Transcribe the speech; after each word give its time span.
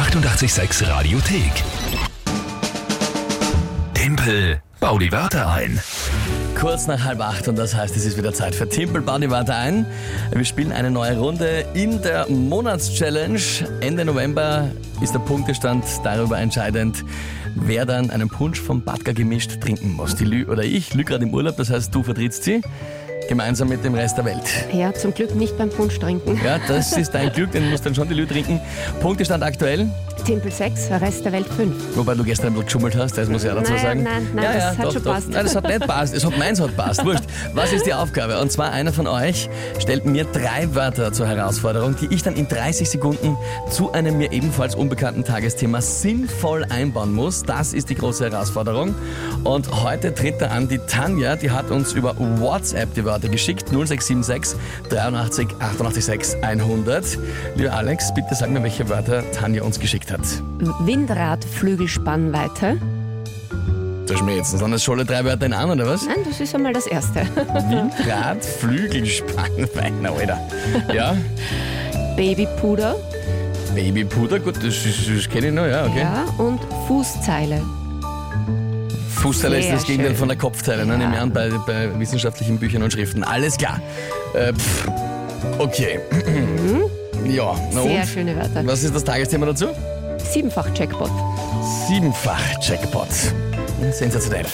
886 0.00 0.88
Radiothek. 0.88 1.52
Tempel, 3.92 4.62
bau 4.80 4.98
die 4.98 5.12
Wörter 5.12 5.52
ein. 5.52 5.78
Kurz 6.58 6.86
nach 6.86 7.04
halb 7.04 7.20
acht 7.20 7.48
und 7.48 7.58
das 7.58 7.74
heißt, 7.74 7.94
es 7.98 8.06
ist 8.06 8.16
wieder 8.16 8.32
Zeit 8.32 8.54
für 8.54 8.66
Timpel. 8.66 9.02
Bau 9.02 9.18
die 9.18 9.30
Wörter 9.30 9.56
ein. 9.56 9.84
Wir 10.32 10.46
spielen 10.46 10.72
eine 10.72 10.90
neue 10.90 11.18
Runde 11.18 11.66
in 11.74 12.00
der 12.00 12.30
Monatschallenge. 12.30 13.40
Ende 13.82 14.06
November 14.06 14.70
ist 15.02 15.12
der 15.12 15.18
Punktestand 15.18 15.84
darüber 16.02 16.38
entscheidend, 16.38 17.04
wer 17.54 17.84
dann 17.84 18.10
einen 18.10 18.30
Punsch 18.30 18.58
vom 18.58 18.82
Badger 18.82 19.12
gemischt 19.12 19.60
trinken 19.60 19.92
muss. 19.92 20.16
Die 20.16 20.24
Lü 20.24 20.46
oder 20.46 20.64
ich, 20.64 20.94
Lü 20.94 21.04
gerade 21.04 21.26
im 21.26 21.34
Urlaub, 21.34 21.58
das 21.58 21.68
heißt, 21.68 21.94
du 21.94 22.02
vertrittst 22.02 22.44
sie. 22.44 22.62
Gemeinsam 23.30 23.68
mit 23.68 23.84
dem 23.84 23.94
Rest 23.94 24.18
der 24.18 24.24
Welt. 24.24 24.42
Ja, 24.72 24.92
zum 24.92 25.14
Glück 25.14 25.36
nicht 25.36 25.56
beim 25.56 25.70
Punsch 25.70 26.00
trinken. 26.00 26.36
Ja, 26.44 26.58
das 26.66 26.96
ist 26.96 27.14
dein 27.14 27.30
Glück, 27.32 27.52
den 27.52 27.70
muss 27.70 27.80
dann 27.80 27.94
schon 27.94 28.08
die 28.08 28.14
Lü 28.14 28.26
trinken. 28.26 28.60
Punktestand 28.98 29.44
aktuell, 29.44 29.88
Timpel 30.24 30.50
6, 30.50 30.90
Rest 31.00 31.24
der 31.24 31.32
Welt 31.32 31.46
5. 31.46 31.96
wobei 31.96 32.14
du 32.14 32.24
gestern 32.24 32.48
ein 32.48 32.52
bisschen 32.54 32.64
geschummelt 32.66 32.96
hast, 32.96 33.16
das 33.16 33.28
muss 33.28 33.44
ich 33.44 33.50
auch 33.50 33.54
dazu 33.54 33.72
Nein, 33.72 33.82
sagen. 33.82 34.02
nein, 34.02 34.28
nein, 34.34 34.44
ja, 34.44 34.52
das 34.52 34.62
ja, 34.62 34.76
hat 34.76 34.86
doch, 34.86 34.92
schon 34.92 35.02
doch. 35.04 35.12
passt. 35.14 35.28
Nein, 35.30 35.44
das 35.44 35.54
hat 35.54 35.64
nicht 35.68 35.86
passt. 35.86 36.14
Es 36.14 36.24
hat 36.24 36.38
meins 36.38 36.60
hat 36.60 36.76
passt. 36.76 37.04
Wurscht. 37.04 37.22
Was 37.54 37.72
ist 37.72 37.86
die 37.86 37.94
Aufgabe? 37.94 38.40
Und 38.40 38.50
zwar 38.50 38.72
einer 38.72 38.92
von 38.92 39.06
euch 39.06 39.48
stellt 39.78 40.06
mir 40.06 40.24
drei 40.24 40.74
Wörter 40.74 41.12
zur 41.12 41.28
Herausforderung, 41.28 41.94
die 42.00 42.12
ich 42.12 42.24
dann 42.24 42.34
in 42.34 42.48
30 42.48 42.90
Sekunden 42.90 43.36
zu 43.70 43.92
einem 43.92 44.18
mir 44.18 44.32
ebenfalls 44.32 44.74
unbekannten 44.74 45.24
Tagesthema 45.24 45.80
sinnvoll 45.80 46.64
einbauen 46.68 47.12
muss. 47.14 47.42
Das 47.44 47.72
ist 47.74 47.90
die 47.90 47.94
große 47.94 48.28
Herausforderung. 48.28 48.94
Und 49.44 49.84
heute 49.84 50.12
tritt 50.12 50.40
da 50.40 50.48
an 50.48 50.68
die 50.68 50.78
Tanja, 50.78 51.36
die 51.36 51.52
hat 51.52 51.70
uns 51.70 51.92
über 51.92 52.14
WhatsApp 52.18 52.92
die 52.94 53.04
Wörter 53.04 53.19
geschickt. 53.28 53.68
0676 53.68 54.58
83 54.88 55.48
88 55.58 56.04
6 56.04 56.36
100. 56.42 57.18
Lieber 57.56 57.72
Alex, 57.72 58.14
bitte 58.14 58.34
sag 58.34 58.50
mir, 58.50 58.62
welche 58.62 58.88
Wörter 58.88 59.22
Tanja 59.32 59.62
uns 59.62 59.78
geschickt 59.78 60.10
hat. 60.10 60.20
Windradflügelspannweite. 60.84 62.78
Du 64.06 64.14
hast 64.16 64.24
mir 64.24 64.36
jetzt 64.36 64.50
sind 64.50 64.70
das 64.72 64.82
schon 64.82 64.98
alle 64.98 65.04
drei 65.04 65.24
Wörter 65.24 65.46
in 65.46 65.52
einem, 65.52 65.70
oder 65.70 65.86
was? 65.86 66.04
Nein, 66.04 66.16
das 66.28 66.40
ist 66.40 66.52
einmal 66.54 66.72
das 66.72 66.88
erste. 66.88 67.20
Windrad, 67.68 68.44
Flügelspannweite, 68.44 70.10
Alter. 70.10 70.40
Ja, 70.92 71.16
Babypuder. 72.16 72.96
Babypuder, 73.74 74.40
gut, 74.40 74.56
das, 74.56 74.82
das, 74.82 75.06
das 75.14 75.28
kenne 75.28 75.48
ich 75.48 75.54
noch, 75.54 75.66
ja, 75.66 75.86
okay. 75.86 76.00
Ja, 76.00 76.24
und 76.38 76.58
Fußzeile. 76.88 77.62
Fußteile 79.20 79.58
ist 79.58 79.70
das 79.70 79.84
Gegenteil 79.84 80.14
von 80.14 80.28
der 80.28 80.38
Kopfzeile, 80.38 80.86
ne? 80.86 80.96
Nehme 80.96 81.14
ich 81.14 81.20
an, 81.20 81.30
bei, 81.32 81.50
bei 81.66 81.98
wissenschaftlichen 81.98 82.58
Büchern 82.58 82.82
und 82.82 82.90
Schriften. 82.92 83.22
Alles 83.22 83.56
klar. 83.58 83.80
Äh, 84.34 84.52
pff, 84.54 84.88
okay. 85.58 86.00
Ja, 87.26 87.54
na 87.72 87.82
Sehr 87.82 88.00
und? 88.00 88.08
schöne 88.08 88.36
Wörter. 88.36 88.66
Was 88.66 88.82
ist 88.82 88.94
das 88.94 89.04
Tagesthema 89.04 89.46
dazu? 89.46 89.66
Siebenfach 90.32 90.68
Jackpot. 90.74 91.10
Siebenfach 91.86 92.40
Jackpot. 92.62 93.08
Sensationell. 93.92 94.46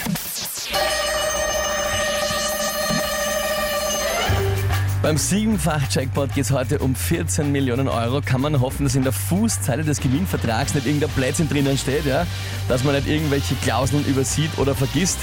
Beim 5.07 5.19
Siebenfach-Jackpot 5.19 6.35
geht 6.35 6.47
es 6.47 6.51
heute 6.51 6.81
um 6.81 6.97
14 6.97 7.53
Millionen 7.53 7.87
Euro. 7.87 8.21
Kann 8.21 8.41
man 8.41 8.61
hoffen, 8.61 8.83
dass 8.83 8.97
in 8.97 9.05
der 9.05 9.13
Fußzeile 9.13 9.85
des 9.85 10.01
Gewinnvertrags 10.01 10.75
nicht 10.75 10.85
irgendein 10.85 11.11
Plätzchen 11.11 11.49
drinnen 11.49 11.79
steht, 11.79 12.07
ja? 12.07 12.27
dass 12.67 12.83
man 12.83 12.97
nicht 12.97 13.07
irgendwelche 13.07 13.55
Klauseln 13.55 14.05
übersieht 14.05 14.51
oder 14.59 14.75
vergisst. 14.75 15.21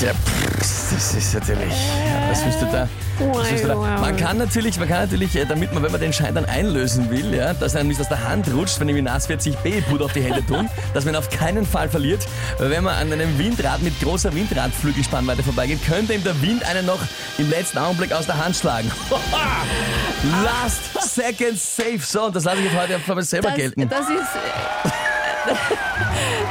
Der, 0.00 0.14
das 0.58 1.14
ist 1.14 1.34
natürlich. 1.34 1.74
Was 2.30 2.44
willst 2.44 2.62
du 2.62 2.66
da? 2.66 2.88
Man 4.00 4.16
kann 4.16 4.38
natürlich, 4.38 4.78
man 4.78 4.88
kann 4.88 5.00
natürlich, 5.02 5.36
äh, 5.36 5.44
damit 5.44 5.74
man, 5.74 5.82
wenn 5.82 5.92
man 5.92 6.00
den 6.00 6.12
Schein 6.12 6.34
dann 6.34 6.46
einlösen 6.46 7.10
will, 7.10 7.34
ja, 7.34 7.52
dass 7.52 7.76
einem 7.76 7.88
nicht 7.88 8.00
aus 8.00 8.08
der 8.08 8.26
Hand 8.26 8.48
rutscht, 8.50 8.80
wenn 8.80 9.04
nass 9.04 9.28
wird, 9.28 9.42
sich 9.42 9.56
B-Put 9.58 10.00
auf 10.00 10.14
die 10.14 10.22
Hände 10.22 10.44
tun, 10.46 10.70
dass 10.94 11.04
man 11.04 11.16
auf 11.16 11.28
keinen 11.28 11.66
Fall 11.66 11.90
verliert. 11.90 12.26
Weil 12.58 12.70
wenn 12.70 12.84
man 12.84 12.94
an 12.94 13.12
einem 13.12 13.38
Windrad 13.38 13.82
mit 13.82 14.00
großer 14.00 14.32
Windradflügelspannweite 14.34 15.42
vorbeigeht, 15.42 15.84
könnte 15.86 16.14
ihm 16.14 16.24
der 16.24 16.40
Wind 16.40 16.64
einen 16.64 16.86
noch 16.86 17.00
im 17.36 17.50
letzten 17.50 17.76
Augenblick 17.76 18.12
aus 18.12 18.24
der 18.24 18.42
Hand 18.42 18.56
schlagen. 18.56 18.90
Last 20.42 21.14
second 21.14 21.58
safe. 21.60 22.00
So, 22.00 22.24
und 22.24 22.36
das 22.36 22.44
lasse 22.44 22.58
ich 22.58 22.64
jetzt 22.64 22.80
heute 22.80 22.94
einfach 22.94 23.14
mal 23.14 23.22
selber 23.22 23.48
Das, 23.48 23.56
gelten. 23.58 23.88
das 23.88 24.08
ist. 24.08 25.80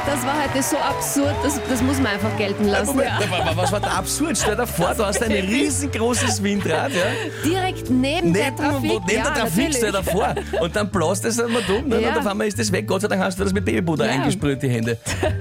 Das 0.06 0.24
war 0.26 0.42
heute 0.42 0.62
so 0.62 0.76
absurd, 0.78 1.34
das, 1.42 1.60
das 1.68 1.82
muss 1.82 1.96
man 1.98 2.08
einfach 2.08 2.36
gelten 2.36 2.66
lassen. 2.68 2.86
Moment, 2.96 3.10
Ja. 3.20 3.52
was 3.56 3.70
war 3.72 3.80
da 3.80 3.88
absurd? 3.88 4.36
Stell 4.36 4.56
dir 4.56 4.66
vor, 4.66 4.94
du 4.94 5.04
hast 5.04 5.22
ein 5.22 5.30
riesengroßes 5.32 6.42
Windrad, 6.42 6.90
ja? 6.92 7.02
Direkt 7.44 7.90
neben, 7.90 8.32
der 8.32 8.44
Neben, 8.50 8.56
Trafik. 8.56 8.90
wo, 8.90 8.98
neben 9.06 9.10
ja, 9.10 9.24
der 9.30 9.34
Trafik 9.44 9.74
stell 9.74 9.92
dir 9.92 10.02
vor. 10.02 10.34
Und 10.60 10.74
dann 10.76 10.90
bläst 10.90 11.24
es 11.24 11.40
einmal 11.40 11.62
dumm 11.62 11.88
ne? 11.88 12.00
Ja. 12.00 12.10
und 12.10 12.18
auf 12.18 12.26
einmal 12.26 12.46
ist 12.46 12.58
das 12.58 12.70
weg. 12.72 12.86
Gott 12.86 13.02
sei 13.02 13.08
Dank 13.08 13.22
hast 13.22 13.38
du 13.38 13.44
das 13.44 13.52
mit 13.52 13.64
Babypuder 13.64 14.04
eingesprüht, 14.04 14.62
die 14.62 14.68
Hände. 14.70 14.98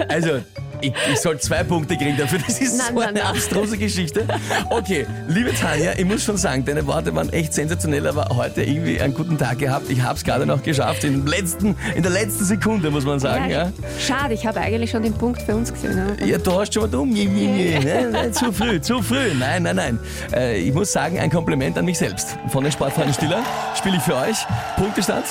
Also, 0.07 0.39
ich, 0.81 0.93
ich 1.11 1.19
soll 1.19 1.39
zwei 1.39 1.63
Punkte 1.63 1.95
kriegen 1.97 2.17
dafür. 2.17 2.39
Das 2.45 2.59
ist 2.59 2.77
Nein, 2.77 2.87
so 2.93 2.99
nein, 2.99 3.09
eine 3.09 3.19
nein. 3.19 3.27
abstruse 3.27 3.77
Geschichte. 3.77 4.25
Okay, 4.69 5.05
liebe 5.27 5.53
Tanja, 5.53 5.93
ich 5.97 6.05
muss 6.05 6.23
schon 6.23 6.37
sagen, 6.37 6.63
deine 6.65 6.85
Worte 6.87 7.13
waren 7.15 7.29
echt 7.33 7.53
sensationell, 7.53 8.07
aber 8.07 8.27
heute 8.35 8.63
irgendwie 8.63 8.99
einen 8.99 9.13
guten 9.13 9.37
Tag 9.37 9.59
gehabt. 9.59 9.89
Ich 9.89 10.01
habe 10.01 10.15
es 10.15 10.23
gerade 10.23 10.45
noch 10.45 10.61
geschafft. 10.63 11.03
In, 11.03 11.25
letzten, 11.25 11.75
in 11.95 12.03
der 12.03 12.11
letzten 12.11 12.45
Sekunde, 12.45 12.89
muss 12.91 13.05
man 13.05 13.19
sagen. 13.19 13.49
Ja, 13.49 13.63
Ja, 13.65 13.71
Schade, 13.99 14.33
ich 14.33 14.45
habe 14.45 14.59
eigentlich 14.61 14.91
schon 14.91 15.03
den 15.03 15.13
Punkt 15.13 15.41
für 15.41 15.55
uns 15.55 15.71
gesehen. 15.73 15.99
ja, 16.25 16.37
du 16.37 16.59
hast 16.59 16.73
schon 16.73 16.83
mal 16.83 16.89
dumm. 16.89 17.09
Nee. 17.09 17.79
Nein, 18.11 18.33
zu 18.33 18.51
früh, 18.51 18.79
zu 18.81 19.01
früh. 19.01 19.33
Nein, 19.37 19.63
nein, 19.63 19.75
nein. 19.75 19.99
Äh, 20.33 20.57
ich 20.59 20.73
muss 20.73 20.91
sagen, 20.91 21.19
ein 21.19 21.29
Kompliment 21.29 21.77
an 21.77 21.85
mich 21.85 21.97
selbst. 21.97 22.37
Von 22.49 22.63
den 22.63 22.71
Sportfreien 22.71 23.13
Stiller 23.13 23.43
spiele 23.75 23.97
ich 23.97 24.03
für 24.03 24.15
euch. 24.15 24.37
Punktestand. 24.77 25.25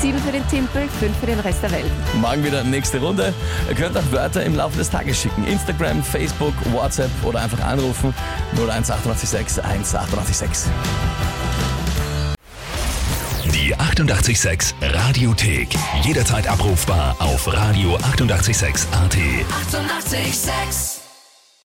Sieben 0.00 0.18
für 0.20 0.32
den 0.32 0.46
Timpel, 0.48 0.82
fünf 1.00 1.16
für 1.18 1.26
den 1.26 1.40
Rest 1.40 1.62
der 1.62 1.72
Welt. 1.72 1.84
Morgen 2.20 2.44
wieder 2.44 2.62
nächste 2.64 2.98
Runde. 2.98 3.32
Ihr 3.68 3.74
könnt 3.74 3.96
auch 3.96 4.12
Wörter 4.12 4.42
im 4.44 4.54
Laufe 4.56 4.75
des 4.76 4.90
Tages 4.90 5.20
schicken. 5.20 5.46
Instagram, 5.46 6.02
Facebook, 6.02 6.54
WhatsApp 6.72 7.10
oder 7.24 7.40
einfach 7.40 7.64
anrufen 7.64 8.14
01886 8.56 9.64
18886. 9.64 10.70
Die 13.52 13.74
886 13.74 14.74
Radiothek. 14.80 15.68
Jederzeit 16.02 16.46
abrufbar 16.46 17.16
auf 17.18 17.48
radio886.at. 17.48 18.04
886! 18.12 18.86
886 19.50 20.95